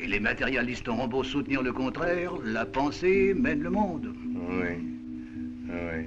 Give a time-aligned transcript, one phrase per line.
[0.00, 4.14] Et les matérialistes auront beau soutenir le contraire, la pensée mène le monde.
[4.48, 4.76] Oui.
[5.68, 6.04] Oui.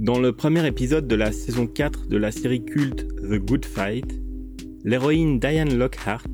[0.00, 4.20] Dans le premier épisode de la saison 4 de la série culte The Good Fight,
[4.82, 6.26] l'héroïne Diane Lockhart,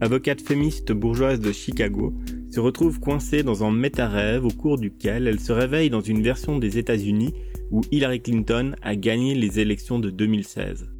[0.00, 2.14] avocate féministe bourgeoise de Chicago,
[2.50, 6.58] se retrouve coincée dans un méta-rêve au cours duquel elle se réveille dans une version
[6.58, 7.34] des États-Unis
[7.70, 10.90] où Hillary Clinton a gagné les élections de 2016.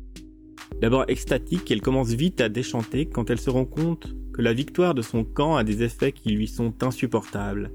[0.80, 4.94] D'abord extatique, elle commence vite à déchanter quand elle se rend compte que la victoire
[4.94, 7.72] de son camp a des effets qui lui sont insupportables.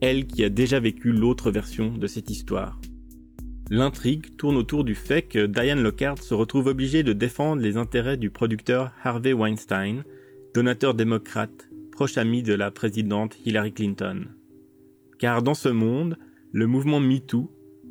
[0.00, 2.80] Elle qui a déjà vécu l'autre version de cette histoire.
[3.70, 8.18] L'intrigue tourne autour du fait que Diane Lockhart se retrouve obligée de défendre les intérêts
[8.18, 10.04] du producteur Harvey Weinstein,
[10.54, 14.26] donateur démocrate, proche ami de la présidente Hillary Clinton.
[15.18, 16.18] Car dans ce monde,
[16.52, 17.50] le mouvement MeToo,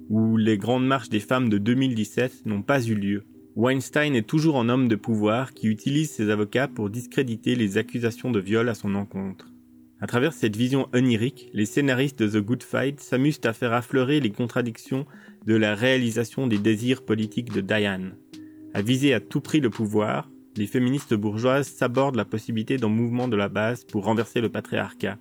[0.10, 3.24] ou les grandes marches des femmes de 2017 n'ont pas eu lieu.
[3.56, 8.32] Weinstein est toujours un homme de pouvoir qui utilise ses avocats pour discréditer les accusations
[8.32, 9.54] de viol à son encontre.
[10.00, 14.20] À travers cette vision onirique, les scénaristes de The Good Fight s'amusent à faire affleurer
[14.20, 15.06] les contradictions
[15.46, 18.16] de la réalisation des désirs politiques de Diane.
[18.74, 23.28] À viser à tout prix le pouvoir, les féministes bourgeoises s'abordent la possibilité d'un mouvement
[23.28, 25.18] de la base pour renverser le patriarcat.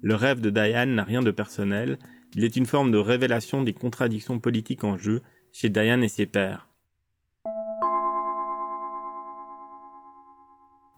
[0.00, 1.98] Le rêve de Diane n'a rien de personnel,
[2.34, 6.26] il est une forme de révélation des contradictions politiques en jeu chez Diane et ses
[6.26, 6.68] pairs.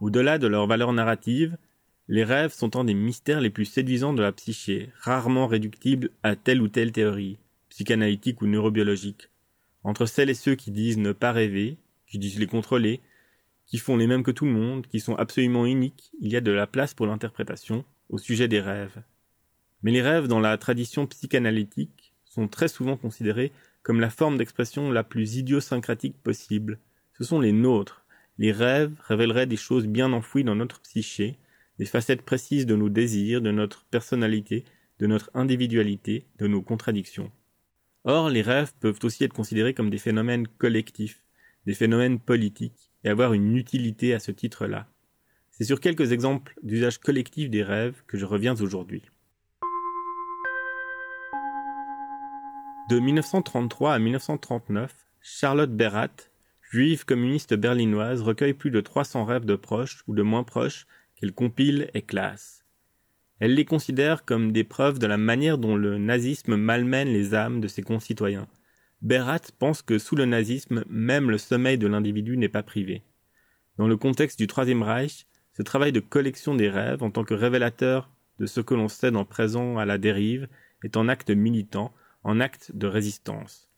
[0.01, 1.57] Au-delà de leur valeur narrative,
[2.09, 6.37] les rêves sont un des mystères les plus séduisants de la psyché, rarement réductibles à
[6.37, 7.39] telle ou telle théorie,
[7.71, 9.31] psychanalytique ou neurobiologique.
[9.83, 13.01] Entre celles et ceux qui disent ne pas rêver, qui disent les contrôler,
[13.67, 16.43] qui font les mêmes que tout le monde, qui sont absolument uniques, il y a
[16.43, 19.03] de la place pour l'interprétation au sujet des rêves.
[19.85, 24.91] Mais les rêves dans la tradition psychanalytique sont très souvent considérés comme la forme d'expression
[24.91, 26.79] la plus idiosyncratique possible.
[27.13, 28.07] Ce sont les nôtres.
[28.39, 31.39] Les rêves révéleraient des choses bien enfouies dans notre psyché,
[31.79, 34.65] des facettes précises de nos désirs, de notre personnalité,
[35.01, 37.31] de notre individualité, de nos contradictions.
[38.05, 41.23] Or, les rêves peuvent aussi être considérés comme des phénomènes collectifs,
[41.67, 44.89] des phénomènes politiques, et avoir une utilité à ce titre-là.
[45.51, 49.03] C'est sur quelques exemples d'usage collectif des rêves que je reviens aujourd'hui.
[52.91, 56.11] De 1933 à 1939, Charlotte Berrat,
[56.71, 60.87] juive communiste berlinoise, recueille plus de 300 rêves de proches ou de moins proches
[61.17, 62.67] qu'elle compile et classe.
[63.41, 67.63] Elle les considère comme des preuves de la manière dont le nazisme malmène les âmes
[67.63, 68.49] de ses concitoyens.
[69.01, 73.03] Berat pense que sous le nazisme, même le sommeil de l'individu n'est pas privé.
[73.79, 77.35] Dans le contexte du Troisième Reich, ce travail de collection des rêves en tant que
[77.35, 80.49] révélateur de ce que l'on sait en présent à la dérive
[80.83, 83.69] est un acte militant, en acte de résistance.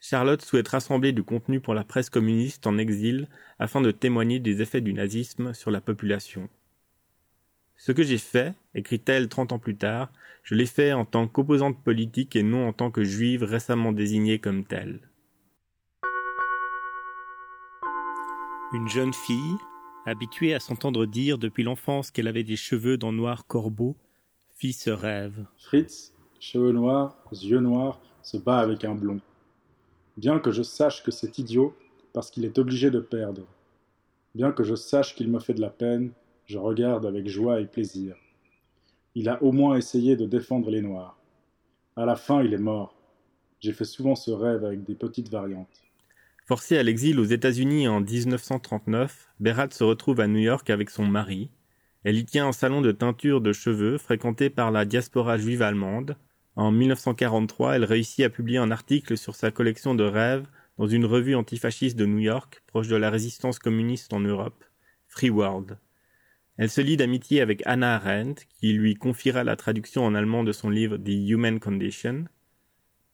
[0.00, 3.28] Charlotte souhaite rassembler du contenu pour la presse communiste en exil
[3.58, 6.48] afin de témoigner des effets du nazisme sur la population.
[7.76, 10.12] Ce que j'ai fait, écrit-elle trente ans plus tard,
[10.42, 14.38] je l'ai fait en tant qu'opposante politique et non en tant que juive récemment désignée
[14.38, 15.00] comme telle.
[18.72, 19.56] Une jeune fille,
[20.06, 23.96] habituée à s'entendre dire depuis l'enfance qu'elle avait des cheveux d'un noir corbeau,
[24.56, 25.46] fit ce rêve.
[25.56, 29.20] Fritz, cheveux noirs, yeux noirs, se bat avec un blond.
[30.16, 31.74] Bien que je sache que c'est idiot,
[32.12, 33.46] parce qu'il est obligé de perdre.
[34.34, 36.12] Bien que je sache qu'il me fait de la peine,
[36.46, 38.16] je regarde avec joie et plaisir.
[39.14, 41.18] Il a au moins essayé de défendre les Noirs.
[41.96, 42.94] À la fin, il est mort.
[43.60, 45.82] J'ai fait souvent ce rêve avec des petites variantes.
[46.46, 51.04] Forcée à l'exil aux États-Unis en 1939, Berat se retrouve à New York avec son
[51.04, 51.50] mari.
[52.04, 56.16] Elle y tient un salon de teinture de cheveux fréquenté par la diaspora juive allemande.
[56.58, 61.04] En 1943, elle réussit à publier un article sur sa collection de rêves dans une
[61.04, 64.64] revue antifasciste de New York, proche de la résistance communiste en Europe,
[65.06, 65.78] Free World.
[66.56, 70.50] Elle se lie d'amitié avec Anna Arendt, qui lui confiera la traduction en allemand de
[70.50, 72.24] son livre The Human Condition.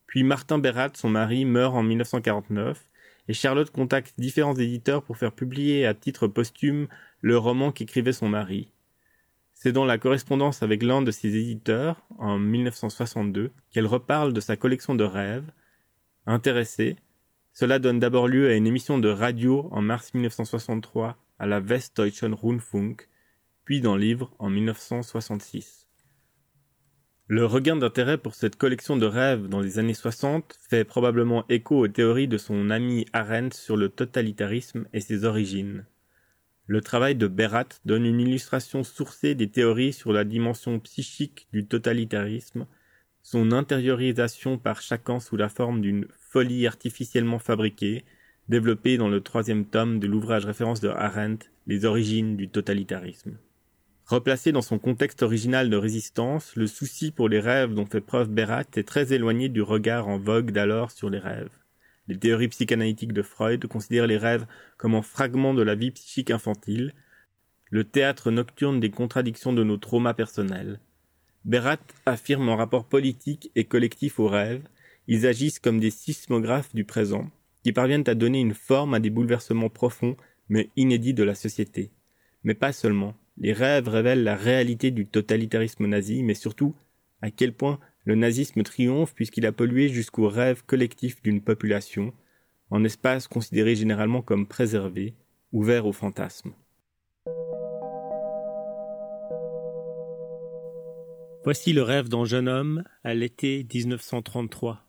[0.07, 2.83] Puis Martin Berat, son mari, meurt en 1949,
[3.29, 6.89] et Charlotte contacte différents éditeurs pour faire publier à titre posthume
[7.21, 8.71] le roman qu'écrivait son mari.
[9.65, 14.59] C'est dans la correspondance avec l'un de ses éditeurs, en 1962, qu'elle reparle de sa
[14.59, 15.51] collection de rêves.
[16.27, 16.97] Intéressée,
[17.55, 22.35] cela donne d'abord lieu à une émission de radio en mars 1963 à la Westdeutschen
[22.35, 23.09] Rundfunk,
[23.65, 25.89] puis dans Livre en 1966.
[27.29, 31.79] Le regain d'intérêt pour cette collection de rêves dans les années 60 fait probablement écho
[31.79, 35.87] aux théories de son ami Arendt sur le totalitarisme et ses origines.
[36.67, 41.67] Le travail de Berat donne une illustration sourcée des théories sur la dimension psychique du
[41.67, 42.67] totalitarisme,
[43.23, 48.05] son intériorisation par chacun sous la forme d'une folie artificiellement fabriquée,
[48.49, 53.39] développé dans le troisième tome de l'ouvrage référence de Arendt, Les origines du totalitarisme.
[54.07, 58.29] Replacé dans son contexte original de résistance, le souci pour les rêves dont fait preuve
[58.29, 61.64] Berat est très éloigné du regard en vogue d'alors sur les rêves.
[62.09, 64.47] Les théories psychanalytiques de Freud considèrent les rêves
[64.77, 66.95] comme un fragment de la vie psychique infantile,
[67.71, 70.81] le théâtre nocturne des contradictions de nos traumas personnels.
[71.45, 74.63] Berat affirme un rapport politique et collectif aux rêves,
[75.09, 77.31] ils agissent comme des sismographes du présent,
[77.63, 80.17] qui parviennent à donner une forme à des bouleversements profonds
[80.49, 81.91] mais inédits de la société.
[82.43, 83.15] Mais pas seulement.
[83.39, 86.75] Les rêves révèlent la réalité du totalitarisme nazi, mais surtout
[87.23, 92.13] à quel point le nazisme triomphe puisqu'il a pollué jusqu'au rêve collectif d'une population,
[92.71, 95.15] en espace considéré généralement comme préservé,
[95.53, 96.53] ouvert aux fantasmes.
[101.45, 104.81] Voici le rêve d'un jeune homme à l'été 1933.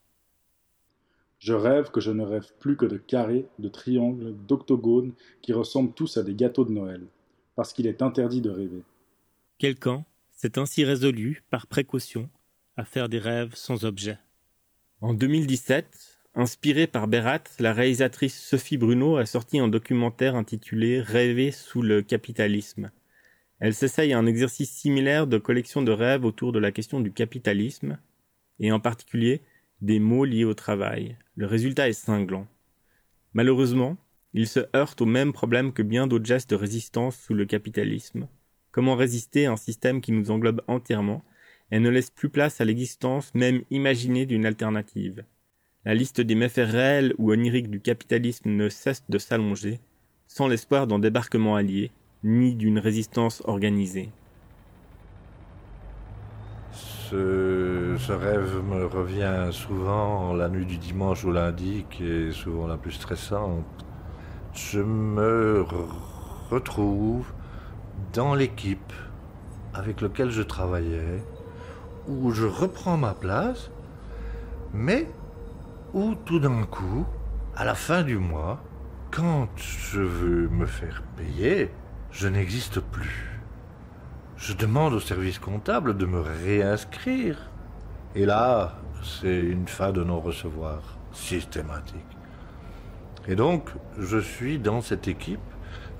[1.39, 5.93] Je rêve que je ne rêve plus que de carrés, de triangles, d'octogones qui ressemblent
[5.93, 7.01] tous à des gâteaux de Noël
[7.55, 8.83] parce qu'il est interdit de rêver.
[9.57, 12.29] Quelqu'un s'est ainsi résolu, par précaution,
[12.77, 14.17] à faire des rêves sans objet.
[15.01, 21.51] En 2017, inspirée par Berat, la réalisatrice Sophie Bruno a sorti un documentaire intitulé Rêver
[21.51, 22.91] sous le capitalisme.
[23.59, 27.11] Elle s'essaye à un exercice similaire de collection de rêves autour de la question du
[27.11, 27.97] capitalisme,
[28.59, 29.41] et en particulier
[29.81, 31.17] des mots liés au travail.
[31.35, 32.47] Le résultat est cinglant.
[33.33, 33.97] Malheureusement,
[34.33, 38.27] il se heurte au même problème que bien d'autres gestes de résistance sous le capitalisme.
[38.71, 41.23] Comment résister à un système qui nous englobe entièrement
[41.71, 45.23] et ne laisse plus place à l'existence même imaginée d'une alternative
[45.85, 49.79] La liste des méfaits réels ou oniriques du capitalisme ne cesse de s'allonger,
[50.27, 51.91] sans l'espoir d'un débarquement allié,
[52.23, 54.09] ni d'une résistance organisée.
[56.71, 62.67] Ce, ce, rêve me revient souvent la nuit du dimanche au lundi, qui est souvent
[62.67, 63.85] la plus stressante
[64.55, 65.65] je me
[66.49, 67.25] retrouve
[68.13, 68.93] dans l'équipe
[69.73, 71.21] avec laquelle je travaillais,
[72.07, 73.69] où je reprends ma place,
[74.73, 75.07] mais
[75.93, 77.05] où tout d'un coup,
[77.55, 78.61] à la fin du mois,
[79.11, 81.71] quand je veux me faire payer,
[82.11, 83.39] je n'existe plus.
[84.37, 87.37] Je demande au service comptable de me réinscrire.
[88.13, 90.81] Et là, c'est une fin de non-recevoir
[91.13, 91.95] systématique.
[93.27, 95.39] Et donc, je suis dans cette équipe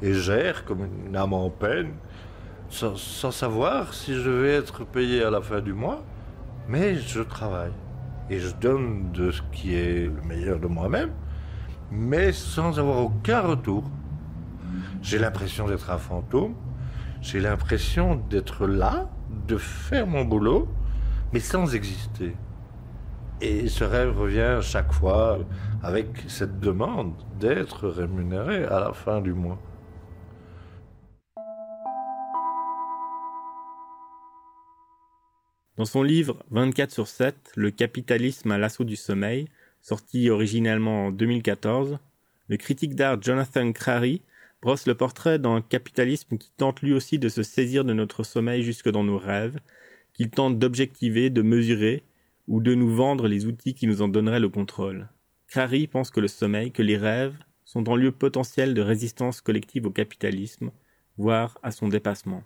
[0.02, 1.94] et gère comme une âme en peine,
[2.70, 6.04] sans, savoir si je vais être payé à la fin du mois,
[6.68, 7.72] mais je travaille.
[8.30, 11.12] Et je donne de ce qui est le meilleur de moi-même,
[11.92, 13.84] mais sans avoir aucun retour.
[15.02, 16.56] J'ai l'impression d'être un fantôme,
[17.22, 19.10] j'ai l'impression d'être là,
[19.48, 20.68] de faire mon boulot,
[21.34, 22.36] mais sans exister.
[23.42, 25.40] Et ce rêve revient chaque fois
[25.84, 29.60] avec cette demande d'être rémunéré à la fin du mois.
[35.78, 39.50] Dans son livre 24 sur 7, Le capitalisme à l'assaut du sommeil,
[39.82, 42.00] sorti originellement en 2014,
[42.48, 44.22] le critique d'art Jonathan Crary
[44.62, 48.64] brosse le portrait d'un capitalisme qui tente lui aussi de se saisir de notre sommeil
[48.64, 49.60] jusque dans nos rêves,
[50.14, 52.04] qu'il tente d'objectiver, de mesurer
[52.48, 55.10] ou de nous vendre les outils qui nous en donneraient le contrôle.
[55.48, 59.88] Crary pense que le sommeil, que les rêves, sont un lieu potentiel de résistance collective
[59.88, 60.72] au capitalisme,
[61.18, 62.46] voire à son dépassement.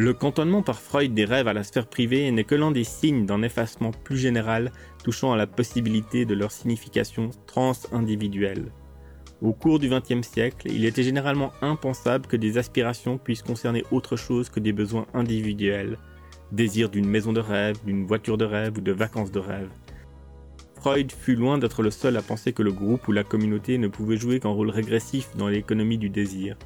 [0.00, 3.26] Le cantonnement par Freud des rêves à la sphère privée n'est que l'un des signes
[3.26, 4.70] d'un effacement plus général
[5.02, 8.70] touchant à la possibilité de leur signification trans-individuelle.
[9.42, 14.14] Au cours du XXe siècle, il était généralement impensable que des aspirations puissent concerner autre
[14.14, 15.98] chose que des besoins individuels,
[16.52, 19.70] désir d'une maison de rêve, d'une voiture de rêve ou de vacances de rêve.
[20.76, 23.88] Freud fut loin d'être le seul à penser que le groupe ou la communauté ne
[23.88, 26.56] pouvait jouer qu'un rôle régressif dans l'économie du désir.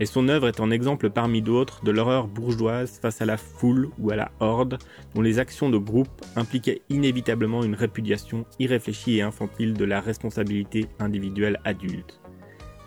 [0.00, 3.90] Et son œuvre est un exemple parmi d'autres de l'horreur bourgeoise face à la foule
[3.98, 4.78] ou à la horde,
[5.14, 10.86] dont les actions de groupe impliquaient inévitablement une répudiation irréfléchie et infantile de la responsabilité
[10.98, 12.20] individuelle adulte.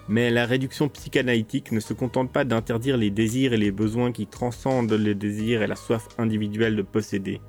[0.10, 4.28] Mais la réduction psychanalytique ne se contente pas d'interdire les désirs et les besoins qui
[4.28, 7.42] transcendent les désirs et la soif individuelle de posséder.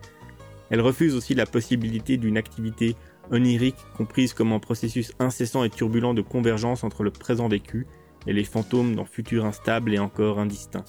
[0.70, 2.94] Elle refuse aussi la possibilité d'une activité
[3.30, 7.86] onirique comprise comme un processus incessant et turbulent de convergence entre le présent vécu
[8.28, 10.84] et les fantômes d'un futur instable et encore indistinct.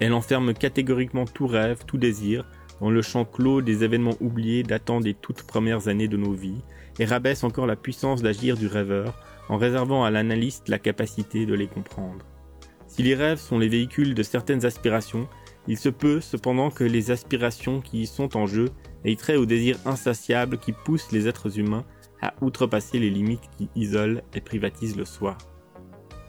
[0.00, 2.46] Elle enferme catégoriquement tout rêve, tout désir,
[2.80, 6.62] dans le champ clos des événements oubliés datant des toutes premières années de nos vies,
[6.98, 9.14] et rabaisse encore la puissance d'agir du rêveur
[9.48, 12.24] en réservant à l'analyste la capacité de les comprendre.
[12.86, 15.28] Si les rêves sont les véhicules de certaines aspirations,
[15.66, 18.68] il se peut cependant que les aspirations qui y sont en jeu
[19.04, 21.84] aient trait au désir insatiable qui pousse les êtres humains
[22.20, 25.36] à outrepasser les limites qui isolent et privatisent le soi.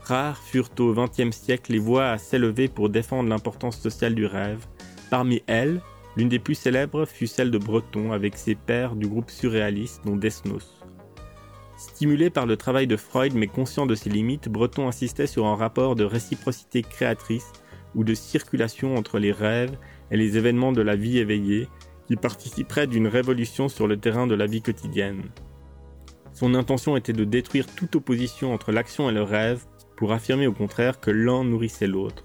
[0.06, 4.66] Rares furent au XXe siècle les voix à s'élever pour défendre l'importance sociale du rêve.
[5.10, 5.82] Parmi elles,
[6.16, 10.16] l'une des plus célèbres fut celle de Breton avec ses pairs du groupe surréaliste dont
[10.16, 10.84] Desnos.
[11.78, 15.56] Stimulé par le travail de Freud mais conscient de ses limites, Breton insistait sur un
[15.56, 17.52] rapport de réciprocité créatrice
[17.96, 19.78] ou de circulation entre les rêves
[20.12, 21.68] et les événements de la vie éveillée
[22.08, 25.24] qui participerait d'une révolution sur le terrain de la vie quotidienne.
[26.34, 29.66] Son intention était de détruire toute opposition entre l'action et le rêve
[29.96, 32.24] pour affirmer au contraire que l'un nourrissait l'autre.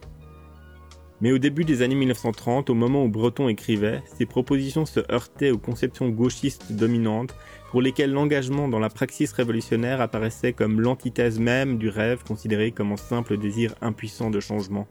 [1.21, 5.51] Mais au début des années 1930, au moment où Breton écrivait, ses propositions se heurtaient
[5.51, 7.35] aux conceptions gauchistes dominantes
[7.71, 12.93] pour lesquelles l'engagement dans la praxis révolutionnaire apparaissait comme l'antithèse même du rêve considéré comme
[12.93, 14.89] un simple désir impuissant de changement.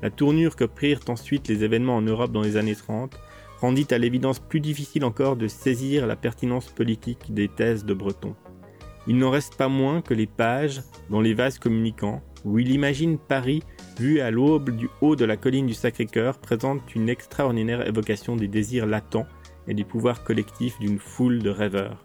[0.00, 3.18] La tournure que prirent ensuite les événements en Europe dans les années 30
[3.60, 8.34] rendit à l'évidence plus difficile encore de saisir la pertinence politique des thèses de Breton.
[9.08, 13.18] Il n'en reste pas moins que les pages, dans les vases communicants, où il imagine
[13.18, 13.62] Paris
[13.98, 18.48] vu à l'aube du haut de la colline du Sacré-Cœur, présentent une extraordinaire évocation des
[18.48, 19.26] désirs latents
[19.66, 22.04] et des pouvoirs collectifs d'une foule de rêveurs.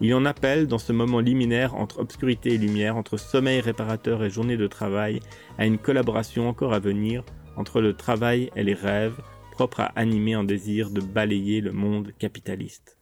[0.00, 4.30] Il en appelle, dans ce moment liminaire entre obscurité et lumière, entre sommeil réparateur et
[4.30, 5.20] journée de travail,
[5.56, 7.24] à une collaboration encore à venir
[7.56, 9.20] entre le travail et les rêves,
[9.52, 12.93] propres à animer un désir de balayer le monde capitaliste.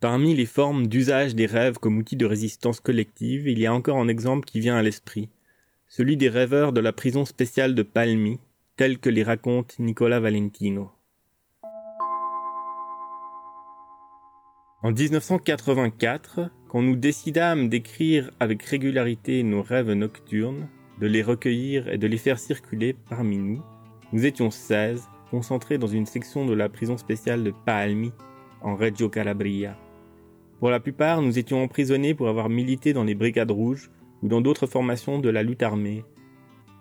[0.00, 3.96] Parmi les formes d'usage des rêves comme outil de résistance collective, il y a encore
[3.96, 5.30] un exemple qui vient à l'esprit,
[5.88, 8.38] celui des rêveurs de la prison spéciale de Palmi,
[8.76, 10.90] tel que les raconte Nicolas Valentino.
[14.82, 20.68] En 1984, quand nous décidâmes d'écrire avec régularité nos rêves nocturnes,
[21.00, 23.62] de les recueillir et de les faire circuler parmi nous,
[24.12, 28.12] nous étions 16, concentrés dans une section de la prison spéciale de Palmi,
[28.60, 29.76] en Reggio Calabria.
[30.58, 33.90] Pour la plupart, nous étions emprisonnés pour avoir milité dans les brigades rouges
[34.22, 36.04] ou dans d'autres formations de la lutte armée.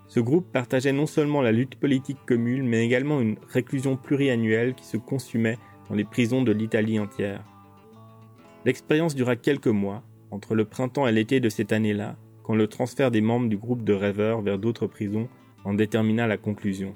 [0.08, 4.86] Ce groupe partageait non seulement la lutte politique commune, mais également une réclusion pluriannuelle qui
[4.86, 5.58] se consumait
[5.90, 7.44] dans les prisons de l'Italie entière.
[8.66, 13.12] L'expérience dura quelques mois, entre le printemps et l'été de cette année-là, quand le transfert
[13.12, 15.28] des membres du groupe de rêveurs vers d'autres prisons
[15.64, 16.94] en détermina la conclusion.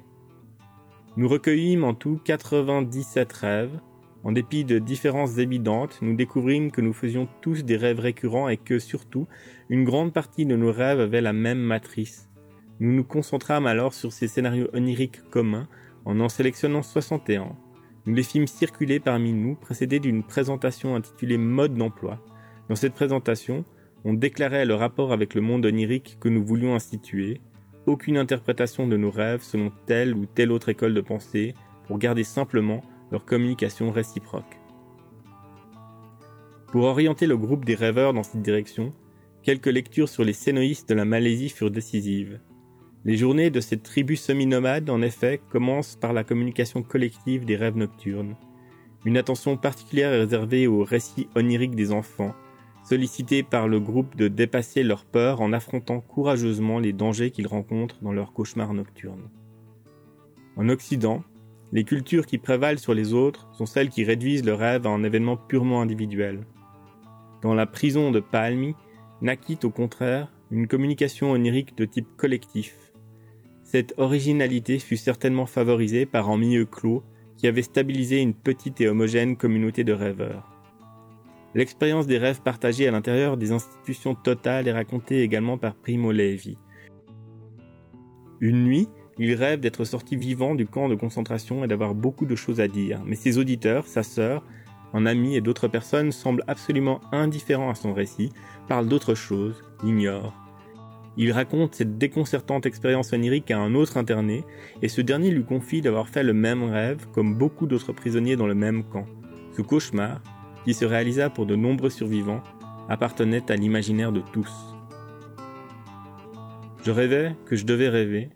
[1.17, 3.79] Nous recueillîmes en tout 97 rêves,
[4.23, 8.57] en dépit de différences évidentes, nous découvrîmes que nous faisions tous des rêves récurrents et
[8.57, 9.27] que, surtout,
[9.69, 12.29] une grande partie de nos rêves avait la même matrice.
[12.79, 15.67] Nous nous concentrâmes alors sur ces scénarios oniriques communs
[16.05, 17.55] en en sélectionnant 61.
[18.05, 22.19] Nous les fîmes circuler parmi nous, précédés d'une présentation intitulée Mode d'emploi.
[22.69, 23.65] Dans cette présentation,
[24.05, 27.41] on déclarait le rapport avec le monde onirique que nous voulions instituer,
[27.85, 31.53] aucune interprétation de nos rêves selon telle ou telle autre école de pensée,
[31.87, 34.59] pour garder simplement leur communication réciproque.
[36.71, 38.93] Pour orienter le groupe des rêveurs dans cette direction,
[39.41, 42.39] quelques lectures sur les scénoïstes de la Malaisie furent décisives.
[43.05, 47.77] Les journées de cette tribu semi-nomade, en effet, commencent par la communication collective des rêves
[47.77, 48.35] nocturnes.
[49.05, 52.35] Une attention particulière est réservée aux récits oniriques des enfants,
[52.83, 58.01] sollicités par le groupe de dépasser leur peur en affrontant courageusement les dangers qu'ils rencontrent
[58.01, 59.29] dans leurs cauchemars nocturnes.
[60.57, 61.23] En Occident,
[61.71, 65.03] les cultures qui prévalent sur les autres sont celles qui réduisent le rêve à un
[65.03, 66.45] événement purement individuel.
[67.41, 68.75] Dans la prison de Palmi,
[69.21, 72.75] naquit au contraire une communication onirique de type collectif.
[73.63, 77.03] Cette originalité fut certainement favorisée par un milieu clos
[77.37, 80.49] qui avait stabilisé une petite et homogène communauté de rêveurs.
[81.53, 86.57] L'expérience des rêves partagés à l'intérieur des institutions totales est racontée également par Primo Levi.
[88.39, 88.87] Une nuit,
[89.19, 92.69] il rêve d'être sorti vivant du camp de concentration et d'avoir beaucoup de choses à
[92.69, 94.43] dire, mais ses auditeurs, sa sœur,
[94.93, 98.31] un ami et d'autres personnes semblent absolument indifférents à son récit,
[98.69, 100.33] parlent d'autre chose, ignorent.
[101.17, 104.45] Il raconte cette déconcertante expérience onirique à un autre interné,
[104.81, 108.47] et ce dernier lui confie d'avoir fait le même rêve comme beaucoup d'autres prisonniers dans
[108.47, 109.05] le même camp.
[109.51, 110.21] Ce cauchemar,
[110.63, 112.41] qui se réalisa pour de nombreux survivants,
[112.87, 114.51] appartenait à l'imaginaire de tous.
[116.85, 118.29] Je rêvais que je devais rêver,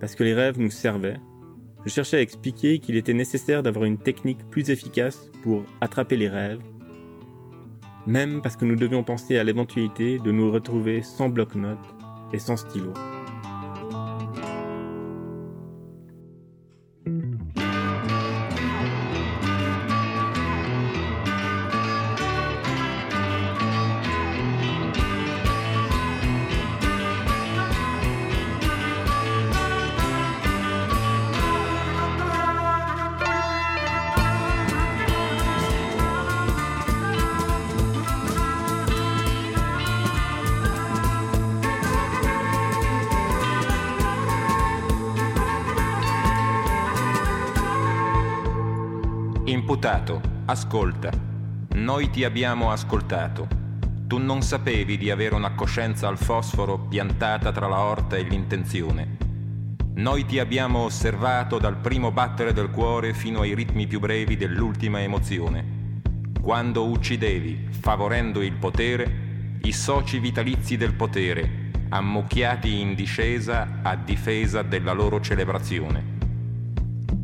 [0.00, 1.18] parce que les rêves nous servaient.
[1.84, 6.28] Je cherchais à expliquer qu'il était nécessaire d'avoir une technique plus efficace pour attraper les
[6.28, 6.60] rêves,
[8.06, 11.78] même parce que nous devions penser à l'éventualité de nous retrouver sans bloc-notes
[12.32, 12.92] et sans stylo.
[49.98, 51.10] Imputato, ascolta.
[51.74, 53.48] Noi ti abbiamo ascoltato.
[54.06, 59.16] Tu non sapevi di avere una coscienza al fosforo piantata tra la orta e l'intenzione.
[59.94, 65.02] Noi ti abbiamo osservato dal primo battere del cuore fino ai ritmi più brevi dell'ultima
[65.02, 66.00] emozione.
[66.40, 74.62] Quando uccidevi, favorendo il potere, i soci vitalizi del potere, ammucchiati in discesa a difesa
[74.62, 76.16] della loro celebrazione.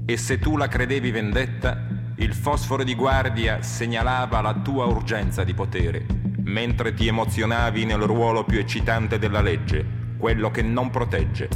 [0.06, 5.52] E se tu la credevi vendetta, il fosforo di guardia segnalava la tua urgenza di
[5.52, 6.06] potere,
[6.44, 9.85] mentre ti emozionavi nel ruolo più eccitante della legge,
[10.16, 11.49] quello che non protegge.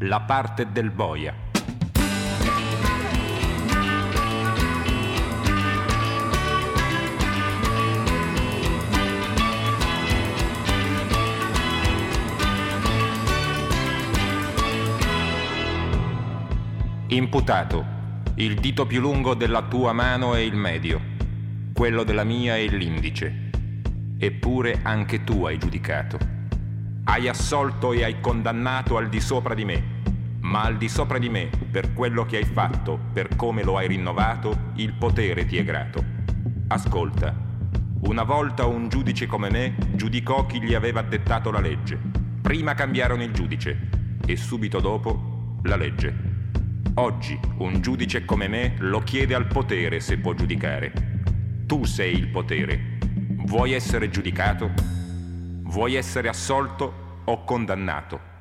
[0.00, 1.44] La parte del boia.
[17.08, 17.95] Imputato
[18.38, 21.00] il dito più lungo della tua mano è il medio,
[21.72, 23.48] quello della mia è l'indice.
[24.18, 26.18] Eppure anche tu hai giudicato.
[27.04, 29.82] Hai assolto e hai condannato al di sopra di me,
[30.40, 33.88] ma al di sopra di me, per quello che hai fatto, per come lo hai
[33.88, 36.04] rinnovato, il potere ti è grato.
[36.68, 37.34] Ascolta,
[38.00, 41.98] una volta un giudice come me giudicò chi gli aveva dettato la legge.
[42.42, 43.88] Prima cambiarono il giudice
[44.26, 46.25] e subito dopo la legge.
[46.94, 50.92] Oggi un giudice come me lo chiede al potere se può giudicare.
[51.66, 52.98] Tu sei il potere.
[53.44, 54.72] Vuoi essere giudicato?
[55.62, 58.35] Vuoi essere assolto o condannato?